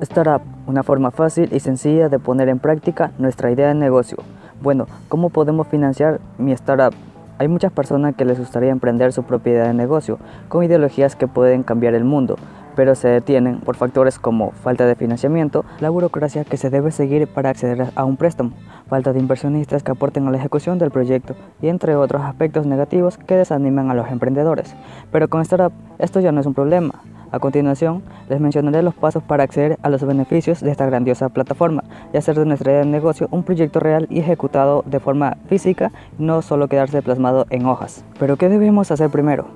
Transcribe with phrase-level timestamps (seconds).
[0.00, 4.18] Startup, una forma fácil y sencilla de poner en práctica nuestra idea de negocio.
[4.60, 6.94] Bueno, ¿cómo podemos financiar mi startup?
[7.38, 10.18] Hay muchas personas que les gustaría emprender su propia idea de negocio,
[10.48, 12.36] con ideologías que pueden cambiar el mundo,
[12.74, 17.28] pero se detienen por factores como falta de financiamiento, la burocracia que se debe seguir
[17.28, 18.52] para acceder a un préstamo,
[18.88, 23.16] falta de inversionistas que aporten a la ejecución del proyecto y entre otros aspectos negativos
[23.16, 24.74] que desaniman a los emprendedores.
[25.12, 26.94] Pero con Startup esto ya no es un problema.
[27.34, 31.82] A continuación, les mencionaré los pasos para acceder a los beneficios de esta grandiosa plataforma
[32.12, 35.90] y hacer de nuestra idea de negocio un proyecto real y ejecutado de forma física,
[36.16, 38.04] no solo quedarse plasmado en hojas.
[38.20, 39.48] Pero ¿qué debemos hacer primero?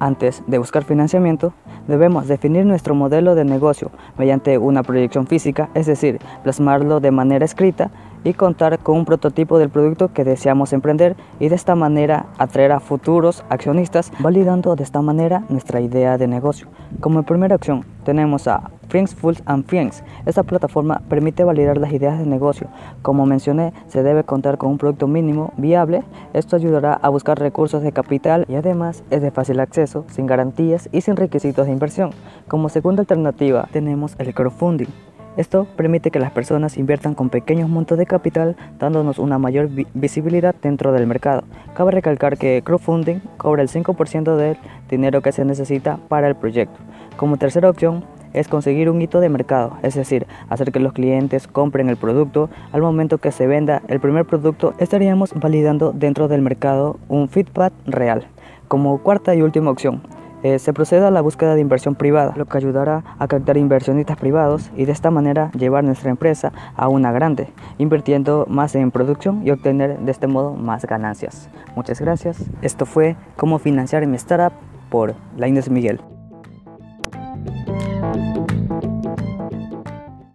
[0.00, 1.52] Antes de buscar financiamiento,
[1.88, 7.44] debemos definir nuestro modelo de negocio mediante una proyección física, es decir, plasmarlo de manera
[7.44, 7.90] escrita
[8.24, 12.72] y contar con un prototipo del producto que deseamos emprender y de esta manera atraer
[12.72, 16.68] a futuros accionistas, validando de esta manera nuestra idea de negocio.
[17.00, 20.02] Como primera opción tenemos a Friends Fools and Friends.
[20.26, 22.68] Esta plataforma permite validar las ideas de negocio.
[23.02, 26.02] Como mencioné, se debe contar con un producto mínimo viable.
[26.32, 30.88] Esto ayudará a buscar recursos de capital y además es de fácil acceso, sin garantías
[30.92, 32.10] y sin requisitos de inversión.
[32.48, 34.88] Como segunda alternativa tenemos el crowdfunding.
[35.36, 40.52] Esto permite que las personas inviertan con pequeños montos de capital, dándonos una mayor visibilidad
[40.60, 41.44] dentro del mercado.
[41.74, 44.56] Cabe recalcar que crowdfunding cobra el 5% del
[44.90, 46.80] dinero que se necesita para el proyecto.
[47.16, 51.46] Como tercera opción, es conseguir un hito de mercado, es decir, hacer que los clientes
[51.46, 52.50] compren el producto.
[52.72, 57.72] Al momento que se venda el primer producto, estaríamos validando dentro del mercado un feedback
[57.86, 58.26] real.
[58.68, 60.02] Como cuarta y última opción,
[60.42, 64.16] eh, se procede a la búsqueda de inversión privada, lo que ayudará a captar inversionistas
[64.16, 67.48] privados y de esta manera llevar nuestra empresa a una grande,
[67.78, 71.50] invirtiendo más en producción y obtener de este modo más ganancias.
[71.74, 72.44] Muchas gracias.
[72.62, 74.52] Esto fue Cómo financiar mi startup
[74.90, 76.00] por Laines Miguel.